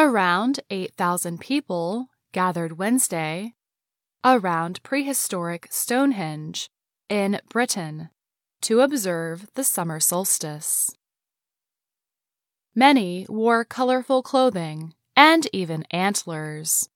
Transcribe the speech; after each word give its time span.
Around 0.00 0.60
8,000 0.70 1.40
people 1.40 2.06
gathered 2.30 2.78
Wednesday 2.78 3.54
around 4.24 4.80
prehistoric 4.84 5.66
Stonehenge 5.72 6.70
in 7.08 7.40
Britain 7.50 8.10
to 8.60 8.82
observe 8.82 9.48
the 9.54 9.64
summer 9.64 9.98
solstice. 9.98 10.88
Many 12.76 13.26
wore 13.28 13.64
colorful 13.64 14.22
clothing 14.22 14.94
and 15.16 15.48
even 15.52 15.82
antlers. 15.90 16.88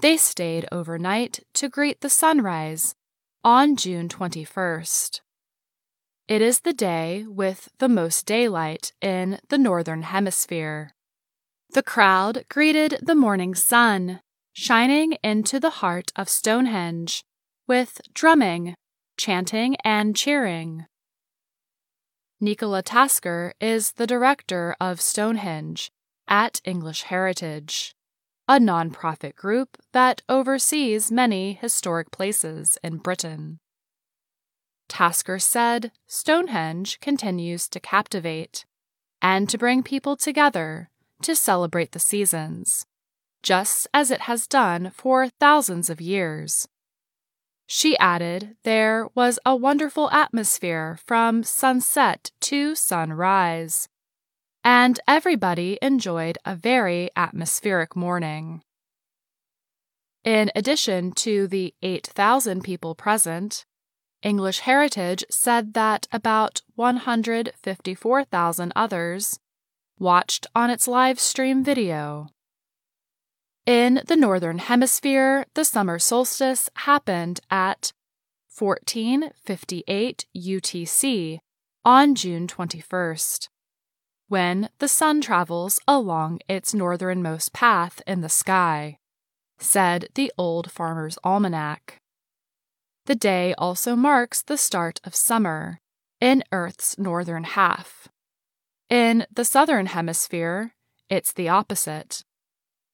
They 0.00 0.16
stayed 0.16 0.68
overnight 0.70 1.40
to 1.54 1.68
greet 1.68 2.02
the 2.02 2.08
sunrise 2.08 2.94
on 3.42 3.74
June 3.74 4.08
21st. 4.08 5.22
It 6.28 6.40
is 6.40 6.60
the 6.60 6.72
day 6.72 7.24
with 7.26 7.68
the 7.78 7.88
most 7.88 8.26
daylight 8.26 8.92
in 9.00 9.40
the 9.48 9.58
Northern 9.58 10.02
Hemisphere. 10.02 10.94
The 11.72 11.82
crowd 11.82 12.44
greeted 12.50 12.98
the 13.00 13.14
morning 13.14 13.54
sun, 13.54 14.20
shining 14.52 15.12
into 15.24 15.58
the 15.58 15.80
heart 15.80 16.12
of 16.14 16.28
Stonehenge, 16.28 17.24
with 17.66 18.02
drumming, 18.12 18.74
chanting, 19.16 19.76
and 19.82 20.14
cheering. 20.14 20.84
Nichola 22.42 22.82
Tasker 22.84 23.54
is 23.58 23.92
the 23.92 24.06
director 24.06 24.76
of 24.82 25.00
Stonehenge 25.00 25.90
at 26.28 26.60
English 26.66 27.04
Heritage, 27.04 27.94
a 28.46 28.58
nonprofit 28.58 29.34
group 29.34 29.78
that 29.94 30.20
oversees 30.28 31.10
many 31.10 31.54
historic 31.54 32.10
places 32.10 32.76
in 32.84 32.98
Britain. 32.98 33.60
Tasker 34.90 35.38
said 35.38 35.90
Stonehenge 36.06 37.00
continues 37.00 37.66
to 37.70 37.80
captivate 37.80 38.66
and 39.22 39.48
to 39.48 39.56
bring 39.56 39.82
people 39.82 40.16
together 40.18 40.90
to 41.22 41.34
celebrate 41.36 41.92
the 41.92 41.98
seasons, 41.98 42.86
just 43.42 43.86
as 43.94 44.10
it 44.10 44.22
has 44.22 44.46
done 44.46 44.90
for 44.94 45.28
thousands 45.28 45.90
of 45.90 46.00
years. 46.00 46.68
She 47.66 47.96
added 47.98 48.56
there 48.64 49.08
was 49.14 49.38
a 49.46 49.56
wonderful 49.56 50.10
atmosphere 50.10 50.98
from 51.06 51.42
sunset 51.42 52.30
to 52.42 52.74
sunrise, 52.74 53.88
and 54.62 55.00
everybody 55.08 55.78
enjoyed 55.80 56.36
a 56.44 56.54
very 56.54 57.10
atmospheric 57.16 57.96
morning. 57.96 58.62
In 60.24 60.52
addition 60.54 61.12
to 61.12 61.48
the 61.48 61.74
8,000 61.82 62.62
people 62.62 62.94
present, 62.94 63.64
English 64.22 64.60
Heritage 64.60 65.24
said 65.30 65.74
that 65.74 66.06
about 66.12 66.62
154,000 66.76 68.72
others 68.76 69.40
watched 70.02 70.46
on 70.54 70.68
its 70.68 70.88
live 70.88 71.18
stream 71.20 71.62
video. 71.62 72.28
In 73.64 74.02
the 74.08 74.16
Northern 74.16 74.58
Hemisphere, 74.58 75.46
the 75.54 75.64
summer 75.64 76.00
solstice 76.00 76.68
happened 76.74 77.40
at 77.50 77.92
1458 78.58 80.26
UTC 80.36 81.38
on 81.84 82.14
June 82.16 82.48
21st, 82.48 83.48
when 84.28 84.68
the 84.80 84.88
sun 84.88 85.20
travels 85.20 85.78
along 85.86 86.40
its 86.48 86.74
northernmost 86.74 87.52
path 87.52 88.02
in 88.04 88.20
the 88.20 88.28
sky, 88.28 88.96
said 89.58 90.08
the 90.16 90.32
Old 90.36 90.70
Farmer's 90.70 91.16
Almanac. 91.22 91.98
The 93.06 93.14
day 93.14 93.54
also 93.56 93.94
marks 93.94 94.42
the 94.42 94.58
start 94.58 95.00
of 95.04 95.14
summer 95.14 95.78
in 96.20 96.42
Earth's 96.50 96.98
northern 96.98 97.44
half. 97.44 98.08
In 98.92 99.24
the 99.32 99.46
southern 99.46 99.86
hemisphere, 99.86 100.74
it's 101.08 101.32
the 101.32 101.48
opposite. 101.48 102.24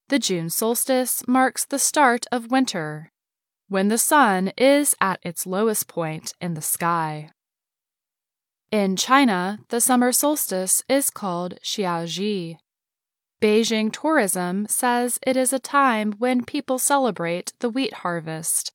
The 0.07 0.17
June 0.17 0.49
solstice 0.49 1.27
marks 1.27 1.65
the 1.65 1.77
start 1.77 2.25
of 2.31 2.49
winter, 2.49 3.11
when 3.67 3.89
the 3.89 3.97
sun 3.97 4.53
is 4.57 4.95
at 5.01 5.19
its 5.23 5.45
lowest 5.45 5.89
point 5.89 6.33
in 6.39 6.53
the 6.53 6.61
sky. 6.61 7.31
In 8.71 8.95
China, 8.95 9.59
the 9.67 9.81
summer 9.81 10.13
solstice 10.13 10.81
is 10.87 11.09
called 11.09 11.59
Xiazhi. 11.65 12.59
Beijing 13.41 13.91
tourism 13.91 14.67
says 14.69 15.19
it 15.27 15.35
is 15.35 15.51
a 15.51 15.59
time 15.59 16.13
when 16.13 16.45
people 16.45 16.79
celebrate 16.79 17.51
the 17.59 17.69
wheat 17.69 17.95
harvest 17.95 18.71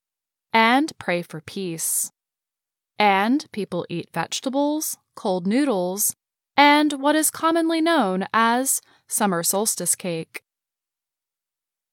and 0.53 0.93
pray 0.99 1.23
for 1.23 1.41
peace. 1.41 2.13
And 2.99 3.47
people 3.51 3.87
eat 3.89 4.11
vegetables, 4.13 4.99
cold 5.17 5.47
noodles, 5.47 6.15
and 6.57 6.95
what 6.95 7.15
is 7.15 7.31
commonly 7.31 7.81
known 7.81 8.27
as 8.33 8.81
summer 9.09 9.43
solstice 9.43 9.95
cake. 9.95 10.43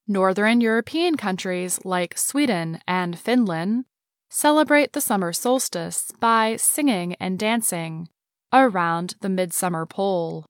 Northern 0.07 0.61
European 0.61 1.15
countries 1.15 1.79
like 1.85 2.17
Sweden 2.17 2.79
and 2.87 3.17
Finland 3.17 3.85
celebrate 4.29 4.93
the 4.93 5.01
summer 5.01 5.33
solstice 5.33 6.11
by 6.19 6.55
singing 6.55 7.15
and 7.19 7.37
dancing 7.37 8.09
around 8.53 9.15
the 9.21 9.29
midsummer 9.29 9.85
pole. 9.85 10.45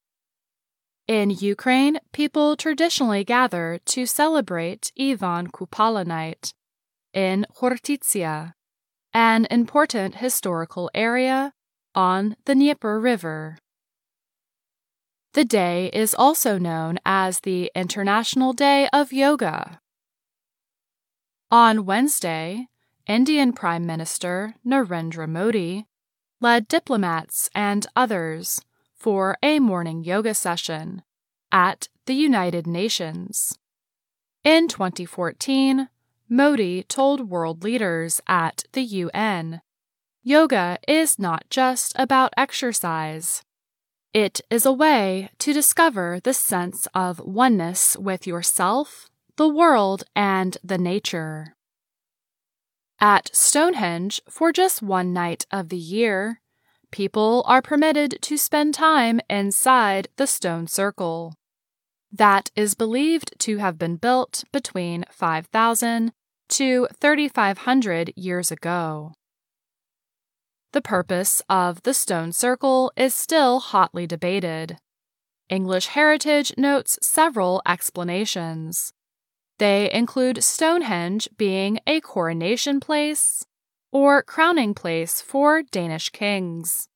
In 1.07 1.29
Ukraine, 1.29 1.99
people 2.13 2.55
traditionally 2.55 3.23
gather 3.23 3.79
to 3.85 4.05
celebrate 4.05 4.91
Ivan 4.99 5.47
Kupala 5.47 6.05
night 6.05 6.53
in 7.13 7.45
Khortytsia, 7.55 8.53
an 9.13 9.45
important 9.51 10.15
historical 10.15 10.89
area 10.93 11.53
on 11.93 12.35
the 12.45 12.55
Dnieper 12.55 12.99
River. 12.99 13.57
The 15.33 15.45
day 15.45 15.89
is 15.93 16.13
also 16.13 16.57
known 16.57 16.99
as 17.05 17.39
the 17.39 17.71
International 17.73 18.51
Day 18.51 18.89
of 18.91 19.13
Yoga. 19.13 19.79
On 21.49 21.85
Wednesday, 21.85 22.67
Indian 23.07 23.53
Prime 23.53 23.85
Minister 23.85 24.55
Narendra 24.67 25.29
Modi 25.29 25.85
led 26.41 26.67
diplomats 26.67 27.49
and 27.55 27.87
others 27.95 28.61
for 28.93 29.37
a 29.41 29.59
morning 29.59 30.03
yoga 30.03 30.33
session 30.33 31.01
at 31.49 31.87
the 32.07 32.13
United 32.13 32.67
Nations. 32.67 33.57
In 34.43 34.67
2014, 34.67 35.87
Modi 36.27 36.83
told 36.83 37.29
world 37.29 37.63
leaders 37.63 38.19
at 38.27 38.65
the 38.73 38.81
UN 38.81 39.61
yoga 40.23 40.77
is 40.89 41.17
not 41.17 41.45
just 41.49 41.93
about 41.95 42.33
exercise. 42.35 43.43
It 44.13 44.41
is 44.49 44.65
a 44.65 44.73
way 44.73 45.29
to 45.39 45.53
discover 45.53 46.19
the 46.21 46.33
sense 46.33 46.85
of 46.93 47.21
oneness 47.21 47.95
with 47.95 48.27
yourself, 48.27 49.09
the 49.37 49.47
world, 49.47 50.03
and 50.13 50.57
the 50.61 50.77
nature. 50.77 51.55
At 52.99 53.29
Stonehenge, 53.33 54.21
for 54.29 54.51
just 54.51 54.81
one 54.81 55.13
night 55.13 55.45
of 55.49 55.69
the 55.69 55.77
year, 55.77 56.41
people 56.91 57.43
are 57.47 57.61
permitted 57.61 58.21
to 58.23 58.37
spend 58.37 58.73
time 58.73 59.21
inside 59.29 60.09
the 60.17 60.27
stone 60.27 60.67
circle. 60.67 61.33
That 62.11 62.51
is 62.53 62.75
believed 62.75 63.39
to 63.39 63.59
have 63.59 63.77
been 63.77 63.95
built 63.95 64.43
between 64.51 65.05
5,000 65.09 66.11
to 66.49 66.87
3,500 66.99 68.13
years 68.17 68.51
ago. 68.51 69.13
The 70.73 70.81
purpose 70.81 71.41
of 71.49 71.83
the 71.83 71.93
stone 71.93 72.31
circle 72.31 72.93
is 72.95 73.13
still 73.13 73.59
hotly 73.59 74.07
debated. 74.07 74.77
English 75.49 75.87
Heritage 75.87 76.53
notes 76.57 76.97
several 77.01 77.61
explanations. 77.67 78.93
They 79.59 79.91
include 79.91 80.43
Stonehenge 80.43 81.27
being 81.37 81.79
a 81.85 81.99
coronation 81.99 82.79
place 82.79 83.45
or 83.91 84.23
crowning 84.23 84.73
place 84.73 85.21
for 85.21 85.61
Danish 85.61 86.09
kings. 86.09 86.87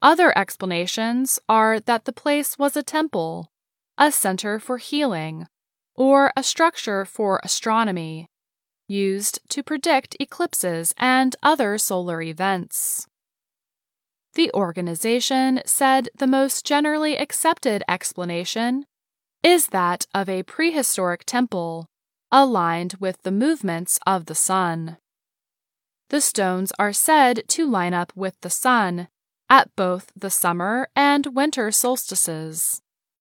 Other 0.00 0.36
explanations 0.38 1.40
are 1.48 1.80
that 1.80 2.04
the 2.04 2.12
place 2.12 2.56
was 2.56 2.76
a 2.76 2.84
temple, 2.84 3.50
a 3.98 4.12
center 4.12 4.60
for 4.60 4.78
healing, 4.78 5.48
or 5.96 6.32
a 6.36 6.44
structure 6.44 7.04
for 7.04 7.40
astronomy, 7.42 8.28
used 8.88 9.40
to 9.50 9.62
predict 9.62 10.16
eclipses 10.20 10.94
and 10.98 11.36
other 11.42 11.78
solar 11.78 12.22
events. 12.22 13.06
The 14.34 14.50
organization 14.52 15.62
said 15.64 16.10
the 16.16 16.26
most 16.26 16.64
generally 16.64 17.16
accepted 17.16 17.82
explanation 17.88 18.84
is 19.42 19.68
that 19.68 20.06
of 20.14 20.28
a 20.28 20.42
prehistoric 20.42 21.24
temple 21.24 21.86
aligned 22.30 22.94
with 23.00 23.22
the 23.22 23.30
movements 23.30 23.98
of 24.06 24.26
the 24.26 24.34
sun. 24.34 24.98
The 26.10 26.20
stones 26.20 26.72
are 26.78 26.92
said 26.92 27.44
to 27.48 27.66
line 27.66 27.94
up 27.94 28.12
with 28.14 28.34
the 28.42 28.50
sun 28.50 29.08
at 29.48 29.74
both 29.76 30.12
the 30.14 30.30
summer 30.30 30.88
and 30.94 31.34
winter 31.34 31.70
solstices. 31.70 32.82